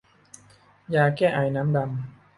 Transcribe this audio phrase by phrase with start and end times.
[0.95, 1.89] ยาแก้ไอน้ำดำ